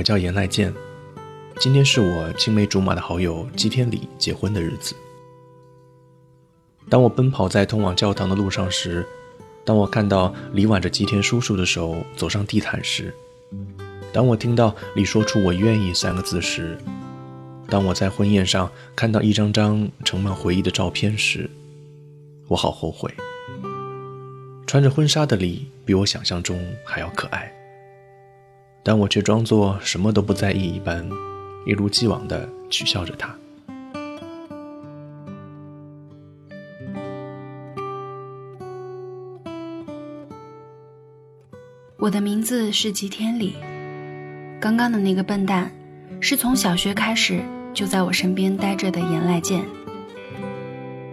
[0.00, 0.72] 我叫严濑健，
[1.58, 4.96] 今天是我青梅竹马的好友吉田里结婚的日子。
[6.88, 9.06] 当我奔跑在通往教堂的路上时，
[9.62, 13.14] 当我看到李挽着吉田叔叔的手走上地毯时，
[14.10, 16.78] 当我听到李说出“我愿意”三个字时，
[17.68, 21.50] 当我在婚宴上看到一张张盛满回忆的照片时，
[22.48, 23.12] 我好后悔。
[24.66, 27.54] 穿着婚纱的李比我想象中还要可爱。
[28.82, 31.06] 但我却装作什么都不在意一般，
[31.66, 33.34] 一如既往地取笑着他。
[41.98, 43.54] 我的名字是吉天里。
[44.58, 45.70] 刚刚的那个笨蛋，
[46.18, 47.42] 是从小学开始
[47.74, 49.62] 就在我身边待着的岩濑健。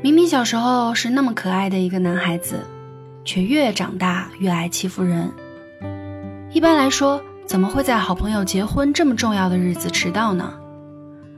[0.02, 2.62] 明明小时候是那么可爱的一个男孩子，
[3.26, 5.30] 却越长大越爱欺负人。
[6.54, 7.22] 一般来说。
[7.48, 10.54] 怎么会在好朋友结婚这么重要的日子迟到呢？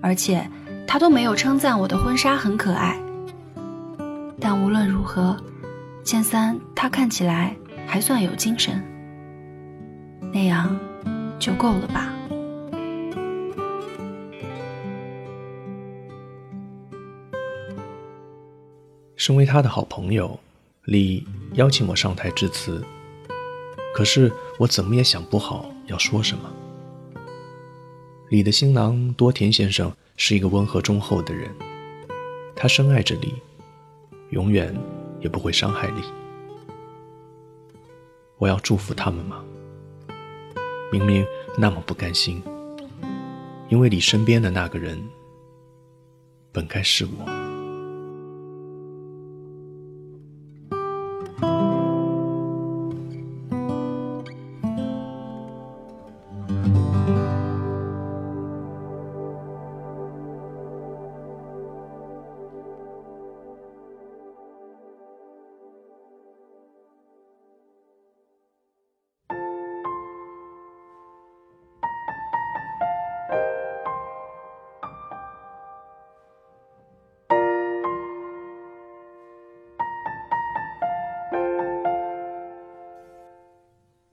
[0.02, 0.50] 而且
[0.88, 3.00] 他都没有称赞我的婚纱很可爱。
[4.40, 5.38] 但无论如何，
[6.04, 8.82] 千三他看起来还算有精神，
[10.34, 10.76] 那样
[11.38, 12.12] 就够了吧。
[19.16, 20.40] 身为他的好朋友，
[20.86, 22.84] 李邀请我上台致辞。
[23.94, 26.50] 可是我怎么也想不好要说什么。
[28.30, 31.50] 李的新郎多田先生是一个温和忠厚的人，
[32.56, 33.34] 他深爱着李，
[34.30, 34.76] 永远
[35.20, 36.04] 也不会伤害李。
[38.38, 39.44] 我要祝福他们吗？
[40.92, 41.26] 明明
[41.58, 42.42] 那么不甘心，
[43.70, 45.02] 因为李身边的那个人
[46.52, 47.39] 本该是我。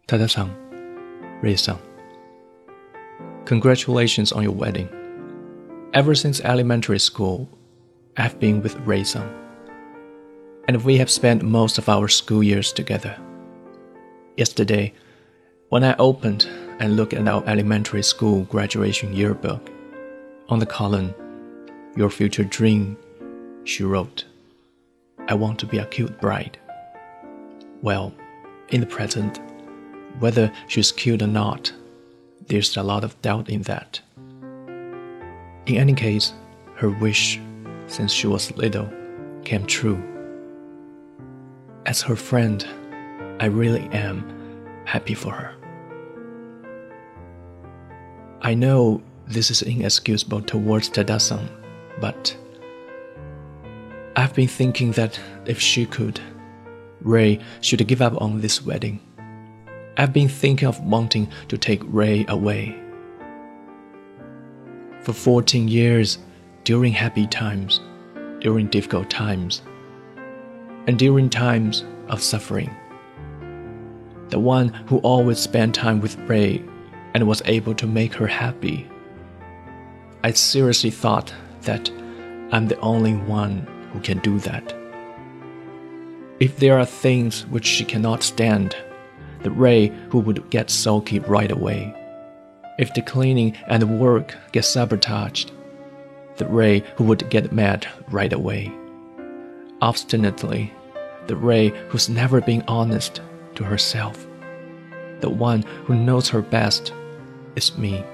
[0.08, 0.54] Tada-san,
[1.42, 1.78] Rei-san.
[3.44, 4.88] Congratulations on your wedding.
[5.94, 7.48] Ever since elementary school,
[8.16, 9.28] I've been with Rei-san.
[10.68, 13.18] And we have spent most of our school years together.
[14.36, 14.94] Yesterday,
[15.70, 16.46] when I opened
[16.78, 19.70] and looked at our elementary school graduation yearbook,
[20.48, 21.12] on the column,
[21.96, 22.96] Your Future Dream,
[23.64, 24.24] she wrote,
[25.26, 26.58] I want to be a cute bride.
[27.82, 28.14] Well,
[28.68, 29.40] in the present,
[30.18, 31.72] whether she's killed or not,
[32.48, 34.00] there's a lot of doubt in that.
[35.66, 36.32] In any case,
[36.76, 37.40] her wish,
[37.86, 38.88] since she was little,
[39.44, 40.02] came true.
[41.86, 42.66] As her friend,
[43.40, 44.24] I really am
[44.84, 45.54] happy for her.
[48.42, 51.48] I know this is inexcusable towards Tada-san,
[52.00, 52.36] but
[54.14, 56.20] I've been thinking that if she could,
[57.00, 59.00] Rei should give up on this wedding.
[59.98, 62.78] I've been thinking of wanting to take Ray away.
[65.00, 66.18] For 14 years,
[66.64, 67.80] during happy times,
[68.40, 69.62] during difficult times,
[70.86, 72.70] and during times of suffering,
[74.28, 76.62] the one who always spent time with Ray
[77.14, 78.86] and was able to make her happy.
[80.22, 81.90] I seriously thought that
[82.52, 84.74] I'm the only one who can do that.
[86.38, 88.76] If there are things which she cannot stand,
[89.42, 91.94] the Ray who would get sulky right away.
[92.78, 95.52] If the cleaning and the work get sabotaged,
[96.36, 98.72] the Ray who would get mad right away.
[99.80, 100.72] Obstinately,
[101.26, 103.20] the Ray who's never been honest
[103.54, 104.26] to herself.
[105.20, 106.92] The one who knows her best
[107.56, 108.04] is me.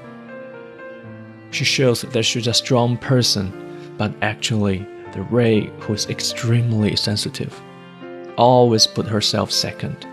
[1.50, 3.52] She shows that she's a strong person,
[3.98, 7.60] but actually, the Ray who is extremely sensitive
[8.38, 10.06] always put herself second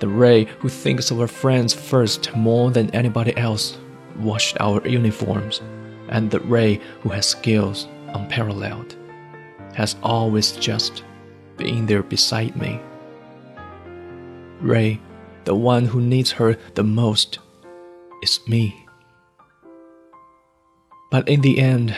[0.00, 3.78] the Ray who thinks of her friends first more than anybody else
[4.16, 5.60] washed our uniforms,
[6.08, 8.96] and the Ray who has skills unparalleled
[9.74, 11.04] has always just
[11.56, 12.80] been there beside me.
[14.60, 15.00] Ray,
[15.44, 17.38] the one who needs her the most,
[18.22, 18.86] is me.
[21.10, 21.96] But in the end,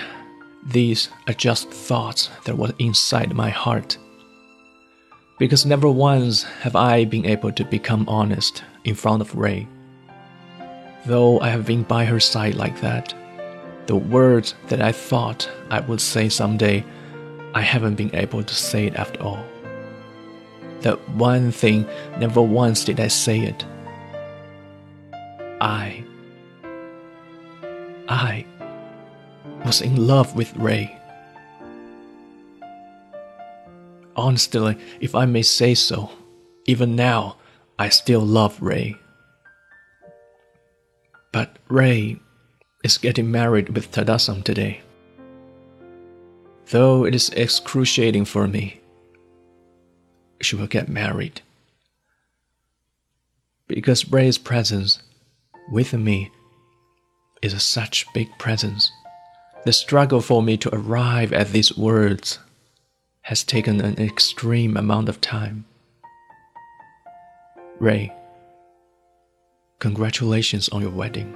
[0.63, 3.97] these are just thoughts that were inside my heart
[5.41, 9.67] because never once have I been able to become honest in front of Ray.
[11.07, 13.15] Though I have been by her side like that,
[13.87, 16.85] the words that I thought I would say someday,
[17.55, 19.43] I haven't been able to say it after all.
[20.83, 21.87] That one thing,
[22.19, 23.65] never once did I say it.
[25.63, 26.05] I,
[28.11, 28.45] I
[29.65, 31.00] was in love with Ray.
[34.17, 36.11] Honestly, if I may say so,
[36.67, 37.37] even now,
[37.79, 38.97] I still love Ray.
[41.33, 42.21] But Ray
[42.85, 44.83] is getting married with Tadasam today.
[46.71, 48.81] Though it is excruciating for me,
[50.41, 51.43] she will get married.
[53.67, 55.01] Because Ray's presence
[55.71, 56.31] with me
[57.43, 58.91] is a such big presence.
[59.65, 62.39] The struggle for me to arrive at these words
[63.23, 65.65] has taken an extreme amount of time.
[67.79, 68.13] Ray,
[69.79, 71.35] congratulations on your wedding.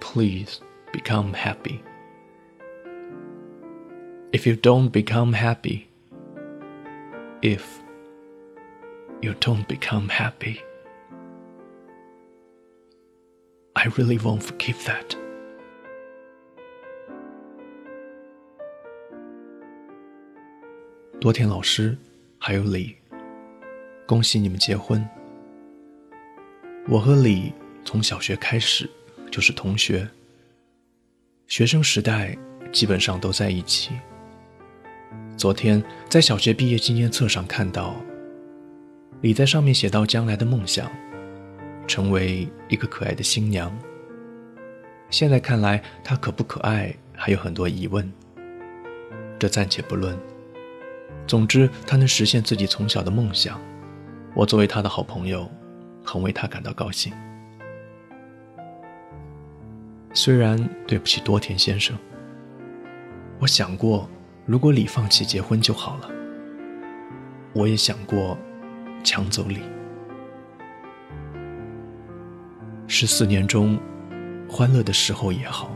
[0.00, 0.60] Please
[0.92, 1.82] become happy.
[4.32, 5.88] If you don't become happy,
[7.42, 7.80] if
[9.22, 10.62] you don't become happy,
[13.74, 15.16] I really won't forgive that.
[21.18, 21.96] 多田老师，
[22.38, 22.94] 还有李，
[24.06, 25.02] 恭喜你们结婚。
[26.88, 27.52] 我和李
[27.86, 28.88] 从小学开始
[29.30, 30.06] 就是同学，
[31.46, 32.36] 学生时代
[32.70, 33.92] 基本上都在一起。
[35.38, 37.96] 昨天在小学毕业纪念册上看到，
[39.22, 40.90] 李在上面写到将来的梦想，
[41.88, 43.74] 成为一个可爱的新娘。
[45.08, 48.12] 现在看来，她可不可爱还有很多疑问，
[49.38, 50.14] 这暂且不论。
[51.26, 53.60] 总之，他能实现自己从小的梦想，
[54.34, 55.50] 我作为他的好朋友。
[56.08, 57.12] 很为他感到高兴。
[60.14, 60.56] 虽然
[60.86, 61.98] 对不起多田先生，
[63.40, 64.08] 我想过，
[64.46, 66.08] 如果李放弃结婚就好了。
[67.52, 68.38] 我也想过
[69.02, 69.58] 抢走李。
[72.86, 73.76] 十四年中，
[74.48, 75.74] 欢乐的时候也好，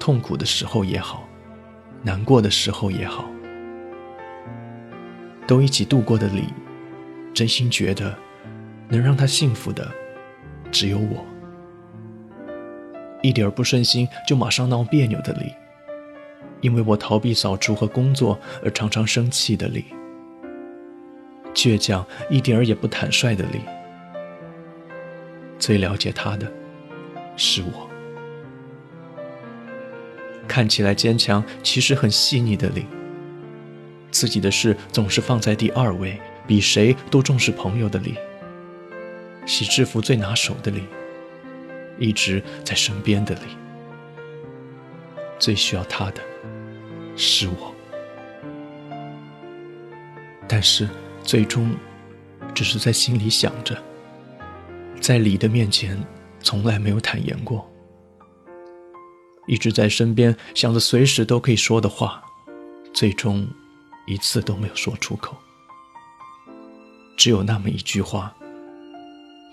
[0.00, 1.28] 痛苦的时候也好，
[2.02, 3.24] 难过的时候也好，
[5.48, 6.44] 都一起度过的李，
[7.34, 8.14] 真心觉得。
[8.90, 9.86] 能让他幸福的，
[10.70, 11.22] 只有我。
[13.20, 15.52] 一点不顺心就马上闹别扭的李，
[16.62, 19.84] 因为我逃避扫除和工作而常常生气的李，
[21.52, 23.60] 倔强一点儿也不坦率的李，
[25.58, 26.50] 最了解他的，
[27.36, 27.86] 是我。
[30.46, 32.86] 看起来坚强，其实很细腻的李，
[34.18, 38.16] 自己的事总是放在第二位，比谁都重视朋友的礼。
[39.46, 40.82] 洗制服最拿手的礼，
[42.00, 43.42] 一直在身边的礼，
[45.38, 46.20] 最需要他的
[47.14, 47.72] 是我。
[50.48, 50.88] 但是
[51.22, 51.72] 最终，
[52.52, 53.80] 只是在心里想着，
[55.00, 55.96] 在礼的面前
[56.40, 57.70] 从来没有坦言过，
[59.46, 62.20] 一直在身边想着随时都可以说的话，
[62.92, 63.46] 最终
[64.08, 65.36] 一次都没有说出口，
[67.14, 68.34] 只有那么一句话。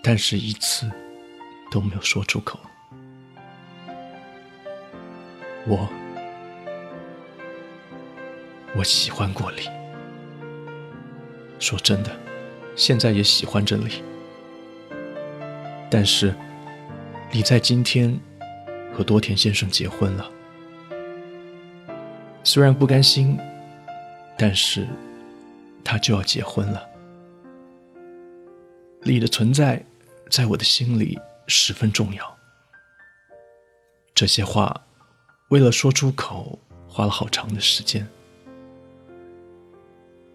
[0.02, 0.90] 但是一次
[1.72, 2.60] 都没有说出口。
[5.68, 5.90] 我，
[8.78, 9.68] 我喜欢过你。
[11.60, 12.16] 说真的，
[12.78, 14.04] 现在也喜欢着你。
[15.90, 16.34] 但是，
[17.32, 18.18] 你在今天
[18.94, 20.32] 和多田先生结婚了。
[22.44, 23.38] 虽然不甘心，
[24.38, 24.88] 但是
[25.84, 26.89] 他就要结婚了。
[29.01, 29.86] 你的存在。
[30.32, 32.38] 在我的心里十分重要。
[34.15, 34.88] 这些话，
[35.50, 36.58] 为了说出口，
[36.89, 38.10] 花了好长的时间。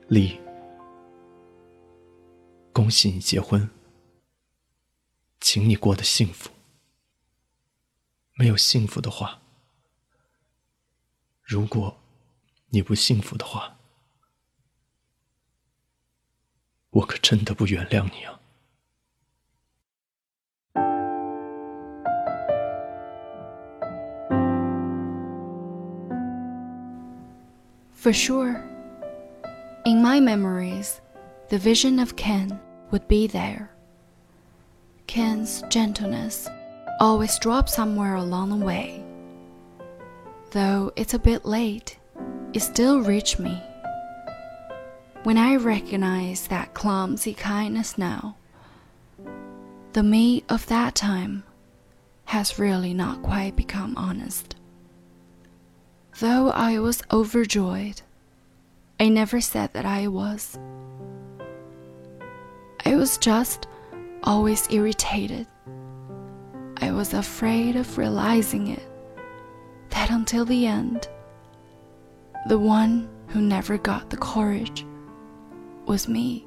[0.06, 0.38] 李，
[2.72, 3.68] 恭喜你结婚，
[5.40, 6.50] 请你过得幸福。
[8.34, 9.40] 没有幸福的话，
[11.42, 11.98] 如果
[12.68, 13.79] 你不幸福的话，
[16.91, 18.39] 我可真的不原谅你啊！
[27.93, 28.63] For sure.
[29.85, 31.01] In my memories,
[31.49, 32.59] the vision of Ken
[32.91, 33.71] would be there.
[35.07, 36.47] Ken's gentleness
[36.99, 39.03] always drops somewhere along the way.
[40.51, 41.97] Though it's a bit late,
[42.53, 43.61] it still reached me.
[45.22, 48.36] When I recognize that clumsy kindness now,
[49.92, 51.42] the me of that time
[52.24, 54.56] has really not quite become honest.
[56.20, 58.00] Though I was overjoyed,
[58.98, 60.58] I never said that I was.
[62.86, 63.66] I was just
[64.22, 65.46] always irritated.
[66.78, 68.88] I was afraid of realizing it,
[69.90, 71.08] that until the end,
[72.48, 74.86] the one who never got the courage
[75.90, 76.46] was me.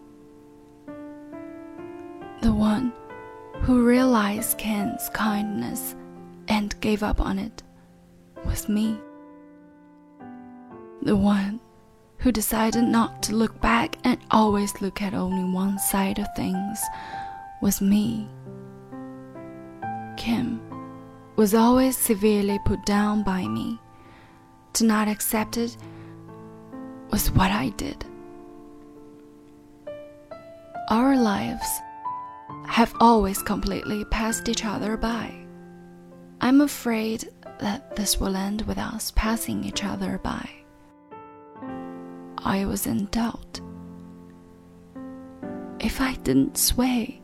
[2.41, 2.93] The one
[3.63, 5.97] who realized Ken's kindness
[6.47, 7.61] and gave up on it
[8.45, 8.97] was me.
[11.01, 11.59] The one
[12.19, 16.81] who decided not to look back and always look at only one side of things
[17.61, 18.29] was me.
[20.15, 20.61] Kim
[21.35, 23.77] was always severely put down by me.
[24.75, 25.75] To not accept it
[27.11, 28.05] was what I did.
[30.89, 31.81] Our lives
[32.67, 35.33] have always completely passed each other by.
[36.41, 40.49] I'm afraid that this will end with us passing each other by.
[42.37, 43.61] I was in doubt.
[45.79, 47.21] If I didn't sway,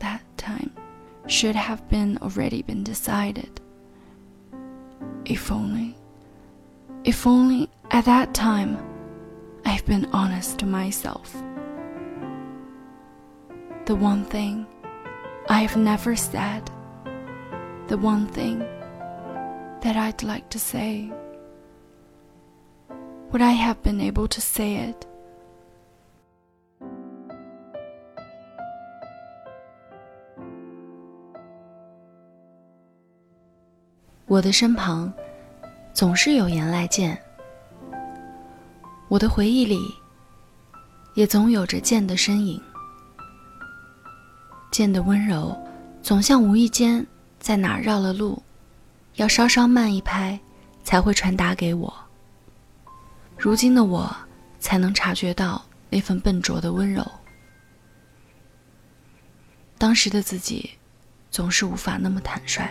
[0.00, 0.72] that time
[1.26, 3.60] should have been already been decided.
[5.24, 5.94] If only,
[7.04, 8.78] if only at that time
[9.64, 11.40] I've been honest to myself
[13.85, 14.65] The one thing
[15.47, 16.63] I have never said,
[17.87, 18.59] the one thing
[19.81, 21.11] that I'd like to say
[23.31, 25.05] would I have been able to say it?
[34.27, 35.13] 我的身旁
[35.93, 37.15] 总是有言来剑，
[39.07, 39.77] 我的回忆里
[41.13, 42.59] 也总有着剑的身影。
[44.70, 45.56] 见的温柔，
[46.02, 47.04] 总像无意间
[47.38, 48.42] 在哪绕了路，
[49.16, 50.38] 要稍稍慢一拍，
[50.84, 51.92] 才会传达给我。
[53.36, 54.14] 如今的我，
[54.58, 57.04] 才能察觉到那份笨拙的温柔。
[59.76, 60.70] 当时的自己，
[61.30, 62.68] 总是无法那么坦率。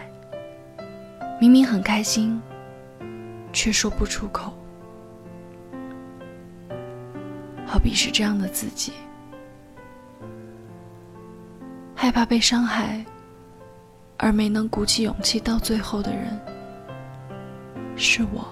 [1.41, 2.39] 明明很开心，
[3.51, 4.53] 却说不出口。
[7.65, 8.93] 好比是这样的自己，
[12.01, 13.05] 害怕被伤害，
[14.15, 16.39] 而没能鼓起勇气到最后的人，
[17.97, 18.47] 是我。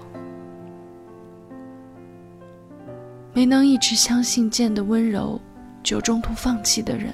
[3.32, 5.40] 没能一直相信剑的温柔，
[5.82, 7.10] 就中途放弃的人，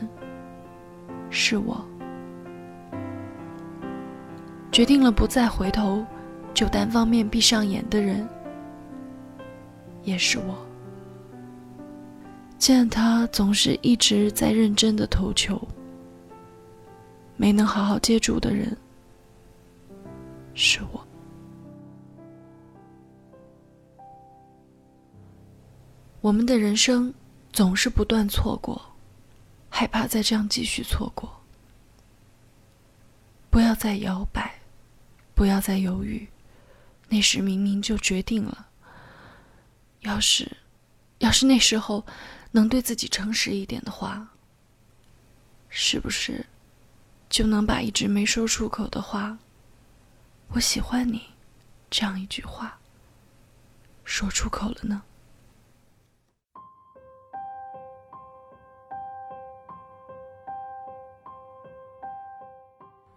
[1.31, 1.77] 是我；
[4.73, 6.05] 决定了不再回头，
[6.53, 8.29] 就单方面闭上眼的人，
[10.03, 10.59] 也是我。
[12.59, 15.63] 见他总是一直在认真的投球，
[17.37, 18.77] 没能好好接住的人，
[20.55, 21.07] 是我。
[26.21, 27.13] 我们的人生
[27.53, 28.81] 总是不断错过，
[29.69, 31.31] 害怕再这样继续错过。
[33.51, 34.59] 不要再摇摆，
[35.35, 36.27] 不要再犹豫，
[37.09, 38.69] 那时明明就决定了。
[40.01, 40.51] 要是，
[41.19, 42.05] 要是那时候
[42.51, 44.27] 能对自己诚实一点的话，
[45.69, 46.45] 是不是
[47.35, 49.37] 就能把一直没说出口的话
[50.55, 51.21] “我喜欢你”
[51.91, 52.79] 这样一句话
[54.05, 55.03] 说出口了呢？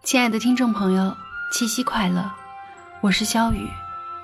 [0.02, 1.16] 亲爱的听众朋友，
[1.52, 2.28] 七夕快乐！
[3.00, 3.70] 我是肖雨，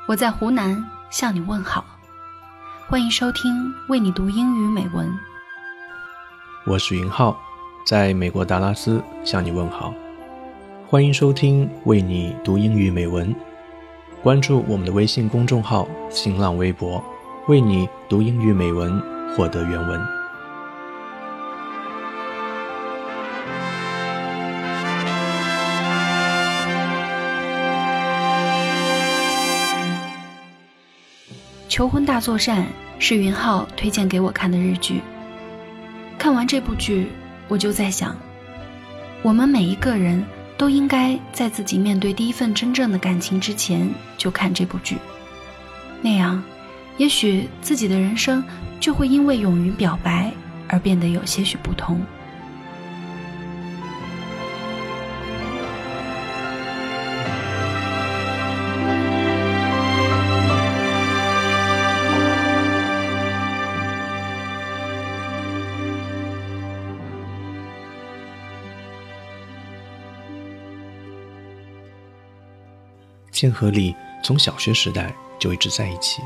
[0.09, 1.85] 我在湖南向你问好，
[2.89, 5.17] 欢迎收听为你读英语美文。
[6.67, 7.41] 我是云浩，
[7.85, 9.93] 在美国达拉斯向你问好，
[10.89, 13.35] 欢迎收听为你读英语美文。
[14.23, 17.05] 关注我们的微信公众号、新浪微博，
[17.47, 18.99] 为你读英语美文，
[19.37, 20.01] 获得原文。
[31.69, 32.63] 《求婚大作战》
[32.99, 35.03] 是云浩推荐给我看的日剧。
[36.17, 37.09] 看完这部剧，
[37.49, 38.17] 我就在想，
[39.23, 40.25] 我们每一个人
[40.57, 44.97] 都应该在自己面对第一份真正的感情之前就看这部剧，
[46.01, 46.43] 那样，
[46.97, 48.43] 也许自己的人生
[48.81, 50.33] 就会因为勇于表白
[50.69, 52.01] 而变得有些许不同。
[73.35, 76.23] 剑和李从小学时代就一直在一起，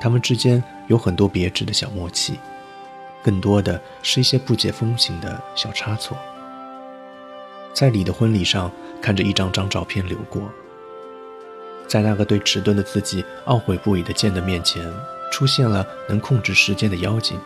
[0.00, 2.40] 他们之间有很多别致的小默契，
[3.22, 6.18] 更多的是一些不解风情的小差错。
[7.72, 8.68] 在李的婚礼上，
[9.00, 10.42] 看着一张张照片流过，
[11.86, 14.84] 在那个对迟钝的自己懊悔不已的剑的面前，
[15.30, 17.38] 出现了能控制时间的妖精。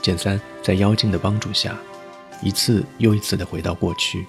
[0.00, 1.76] 剑三在妖精的帮助下，
[2.40, 4.24] 一次又一次地回到过去，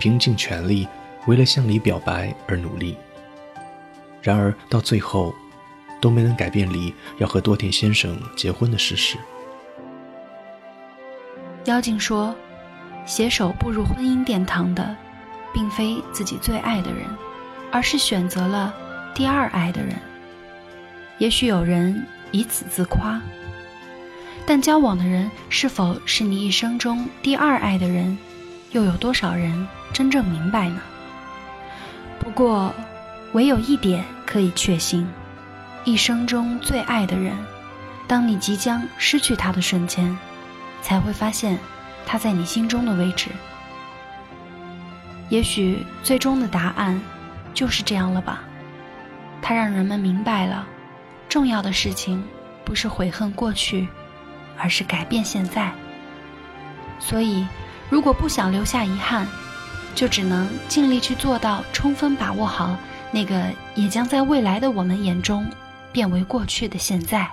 [0.00, 0.88] 拼尽全力
[1.26, 2.96] 为了向李表白而努力。
[4.22, 5.34] 然而到最后，
[6.00, 9.16] 都没能改变李要和多田先生结婚的事实。
[11.64, 12.34] 妖精说。
[13.08, 14.96] 携手步入婚姻殿堂的，
[15.54, 17.04] 并非自己最爱的人，
[17.70, 18.74] 而是选择了
[19.14, 19.94] 第二爱的人。
[21.18, 23.22] 也许有人以此自夸，
[24.44, 28.18] 但交往的人是否是你一生中第二爱的人，
[28.72, 30.82] 又有多少人真正明白呢？
[32.18, 32.72] 不过，
[33.32, 35.06] 唯有一点可以确信：
[35.84, 37.36] 一生中最爱的人，
[38.06, 40.16] 当你即将失去他的瞬间，
[40.82, 41.58] 才会发现。
[42.08, 43.30] 他在你心中的位置，
[45.28, 47.02] 也许最终的答案
[47.52, 48.44] 就是这样了吧。
[49.42, 50.64] 他让人们明白了，
[51.28, 52.22] 重要的事情
[52.64, 53.88] 不是悔恨过去，
[54.56, 55.72] 而是改变现在。
[57.00, 57.44] 所以，
[57.90, 59.26] 如果不想留下遗憾，
[59.96, 62.78] 就只能尽力去做到充分把握好
[63.10, 65.50] 那个也将在未来的我们眼中
[65.90, 67.26] 变为过去的现在。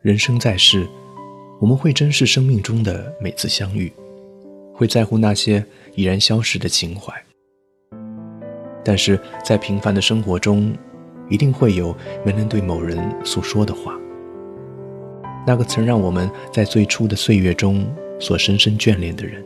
[0.00, 0.88] 人生在世，
[1.60, 3.92] 我们会珍视生命中的每次相遇，
[4.72, 7.25] 会在乎那些已然消失的情怀。
[8.86, 10.72] 但是在平凡的生活中，
[11.28, 11.92] 一定会有
[12.24, 13.98] 没能对某人诉说的话。
[15.44, 17.84] 那个曾让我们在最初的岁月中
[18.20, 19.44] 所深深眷恋的人，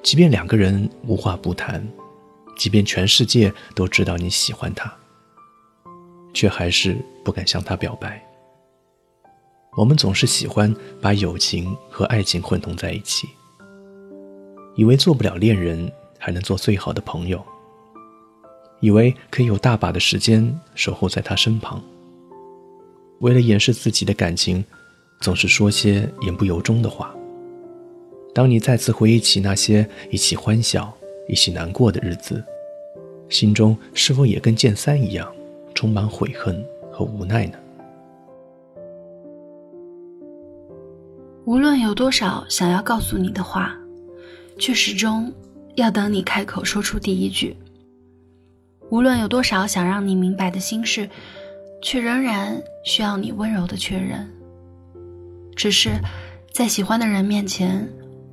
[0.00, 1.84] 即便两个人无话不谈，
[2.56, 4.92] 即便全世界都知道你喜欢他，
[6.32, 8.24] 却还是不敢向他表白。
[9.76, 13.28] 我们总是喜欢把友情和爱情混同在一起，
[14.76, 17.42] 以为做不了恋人还能做最好的朋友，
[18.78, 21.82] 以为可以有大把的时间守候在他身旁。
[23.20, 24.64] 为了掩饰自己的感情，
[25.20, 27.14] 总是说些言不由衷的话。
[28.34, 30.92] 当你再次回忆起那些一起欢笑、
[31.26, 32.44] 一起难过的日子，
[33.28, 35.26] 心中是否也跟剑三一样，
[35.74, 37.58] 充满悔恨和无奈呢？
[41.44, 43.76] 无论有多少想要告诉你的话，
[44.58, 45.32] 却始终
[45.80, 47.56] 要等你开口说出第一句。
[48.90, 51.08] 无论有多少想让你明白的心事，
[51.82, 54.28] 却仍然需要你温柔的确认。
[55.56, 55.90] 只是
[56.52, 57.88] 在喜欢的人面前，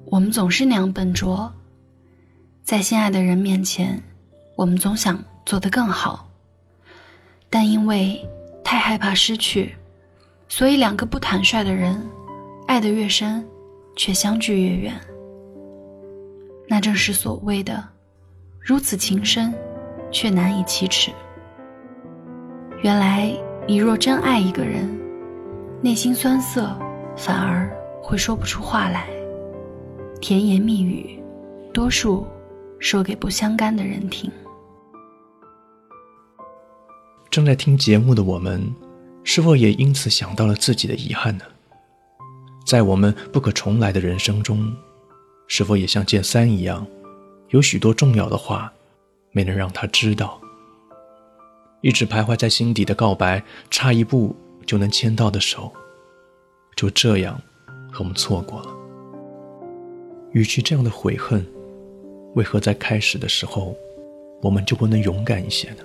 [0.06, 1.52] 我们总是那样笨拙；
[2.64, 4.02] 在心爱的人面前，
[4.56, 6.30] 我们总想做得更好。
[7.50, 8.20] 但因为
[8.64, 9.76] 太害怕失去，
[10.50, 12.02] 所以两个不坦率的人。
[12.66, 13.48] 爱得越深，
[13.96, 14.94] 却相距越远。
[16.68, 17.84] 那正是所谓的
[18.60, 19.54] 如此情深，
[20.12, 21.12] 却难以启齿。
[22.84, 23.34] 原来，
[23.68, 24.88] 你若真爱一个人，
[25.82, 26.78] 内心酸涩，
[27.16, 27.70] 反而
[28.02, 29.08] 会说不出话来。
[30.22, 31.20] 甜言蜜语，
[31.74, 32.28] 多数
[32.80, 34.30] 说给不相干的人听。
[37.30, 38.62] 正在听节目的我们，
[39.24, 41.46] 是否也因此想到了自己的遗憾呢？
[42.66, 44.76] 在我们不可重来的人生中，
[45.48, 46.86] 是否也像剑三一样，
[47.50, 48.72] 有许多重要的话
[49.32, 50.40] 没能让他知道？
[51.82, 55.72] 一直徘徊在心底的告白，差一步就能牵到的手，
[56.76, 57.40] 就这样
[57.92, 58.76] 和我们错过了。
[60.34, 61.46] 与其这样的悔恨，
[62.36, 63.76] 为何在开始的时候，
[64.42, 65.84] 我们就不能勇敢一些呢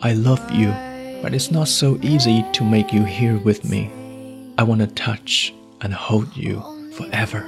[0.00, 0.68] ？I love you,
[1.22, 3.90] but it's not so easy to make you here with me.
[4.56, 7.40] I want to touch and hold you forever.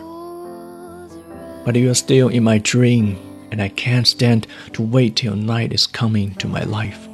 [1.64, 3.18] But you are still in my dream,
[3.50, 7.08] and I can't stand to wait till night is coming to my life.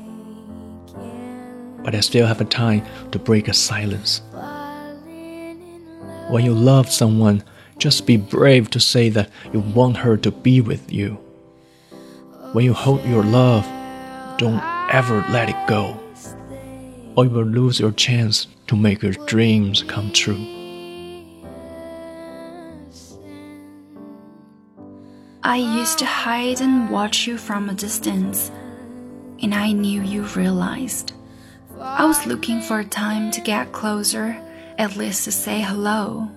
[1.83, 4.22] But I still have a time to break a silence.
[6.31, 7.44] When you love someone,
[7.79, 11.18] just be brave to say that you want her to be with you.
[12.53, 13.64] When you hold your love,
[14.38, 15.99] don't ever let it go,
[17.16, 20.44] or you will lose your chance to make your dreams come true.
[25.42, 28.51] I used to hide and watch you from a distance,
[29.40, 31.12] and I knew you realized.
[31.81, 34.37] I was looking for a time to get closer,
[34.77, 36.29] at least to say hello.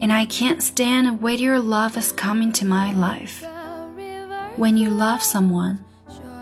[0.00, 3.44] And I can't stand when your love has come into my life.
[4.56, 5.85] When you love someone,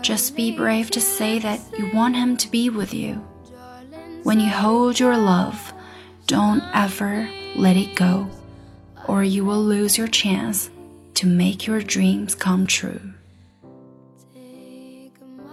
[0.05, 3.15] just be brave to say that you want him to be with you.
[4.21, 5.73] When you hold your love,
[6.27, 8.29] don't ever let it go,
[9.07, 10.69] or you will lose your chance
[11.15, 13.01] to make your dreams come true.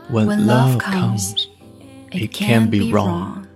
[0.08, 1.48] When, When love comes, comes,
[2.12, 3.46] it can be wrong.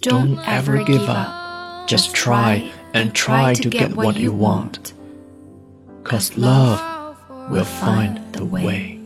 [0.00, 1.86] Don't ever give up.
[1.86, 4.94] Just try and try to get what you want.
[6.02, 7.16] Cause love
[7.50, 9.01] will find the way.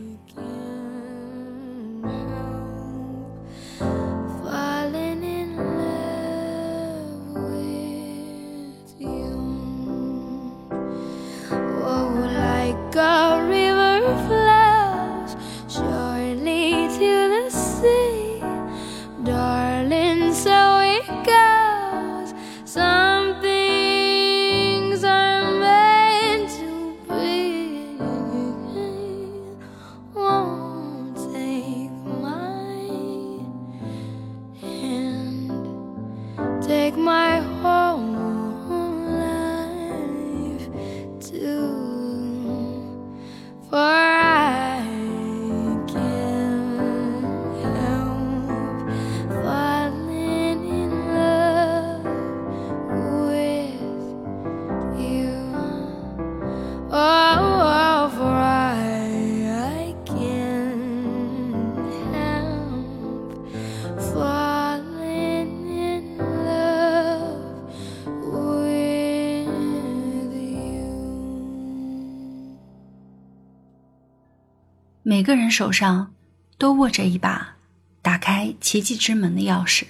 [75.17, 76.13] 每个人手上
[76.59, 77.55] 都握着一把
[78.03, 79.85] 打开奇迹之门的钥匙。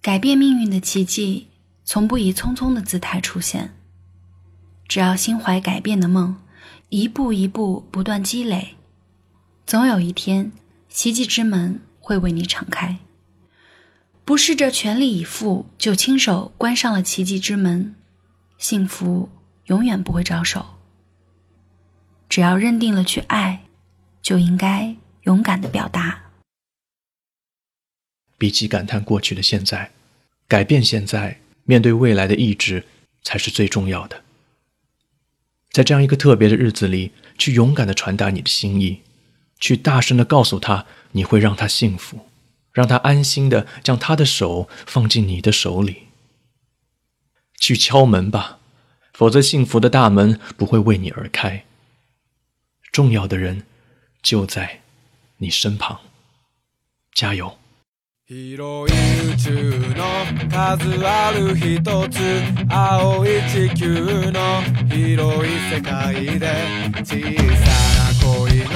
[0.00, 1.48] 改变命运的奇迹
[1.84, 3.74] 从不以匆匆的姿态出现。
[4.88, 6.34] 只要心怀改变的梦，
[6.88, 8.76] 一步一步不断积累，
[9.66, 10.52] 总有一天，
[10.88, 12.96] 奇迹之门会为你敞开。
[14.24, 17.94] 不试着全力以赴，就亲手关上了奇迹之门，
[18.56, 19.28] 幸福
[19.66, 20.64] 永远不会招手。
[22.30, 23.64] 只要认定了去爱，
[24.28, 26.32] 就应该勇敢的表达。
[28.36, 29.92] 比起感叹过去的现在，
[30.46, 32.84] 改变现在，面对未来的意志
[33.22, 34.22] 才是最重要的。
[35.70, 39.00] 在这样一个特别的日子里，去勇敢的传达你的心意，
[39.58, 42.28] 去大声的告诉他，你会让他幸福，
[42.74, 46.08] 让他安心的将他的手放进你的手里。
[47.56, 48.58] 去敲门吧，
[49.14, 51.64] 否则幸福的大门不会为你而开。
[52.92, 53.64] 重要的人
[54.21, 54.81] 就在
[55.37, 55.97] 你身旁，
[57.13, 57.57] 加油！
[58.25, 59.51] 広い宇宙
[59.95, 60.05] の
[60.49, 62.17] 数ある一つ
[62.69, 66.47] 青い地球の広い世界で
[67.03, 67.19] 小
[67.57, 67.67] さ
[67.99, 68.73] な恋の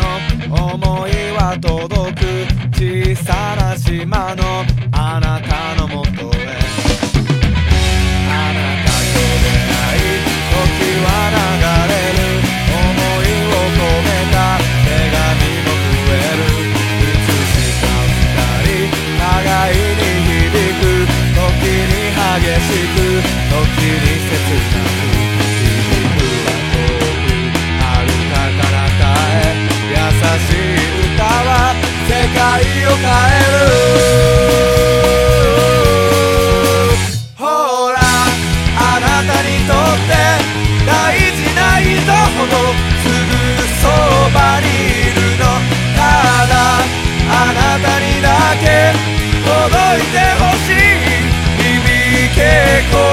[0.49, 2.21] 想いは届く
[2.75, 5.10] 小さな島のあ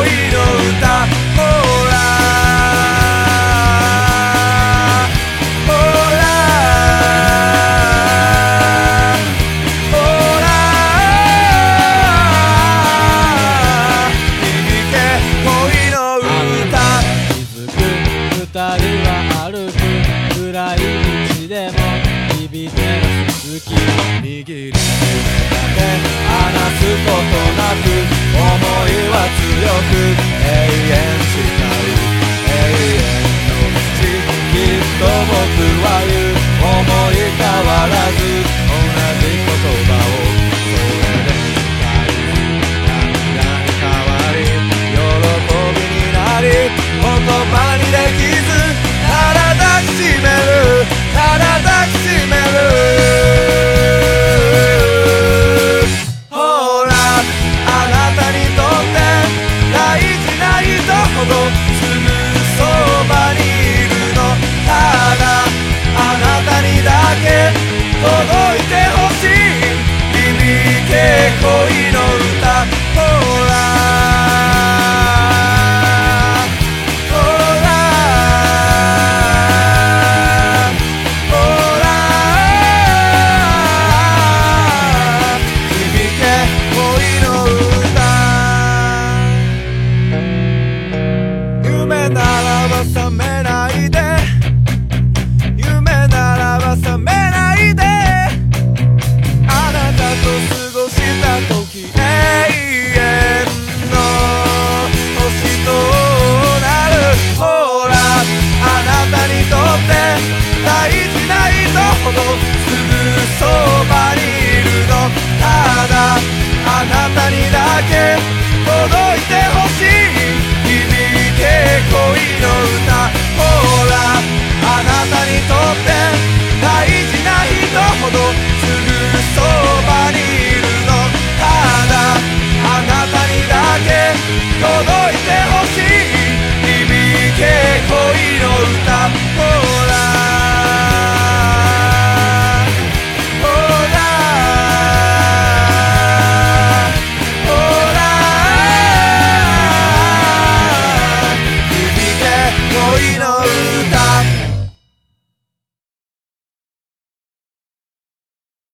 [0.10, 0.59] need a